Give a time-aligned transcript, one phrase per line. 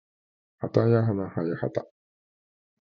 [0.57, 1.85] はたやなはやはた